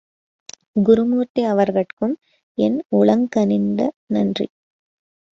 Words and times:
குருமூர்த்தி 0.85 1.41
அவர்கட்கும் 1.45 2.15
என் 2.57 2.77
உளங்கனிந்த 2.91 3.81
நன்றி. 4.07 4.47